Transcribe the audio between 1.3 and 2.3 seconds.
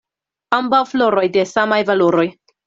de samaj valoroj.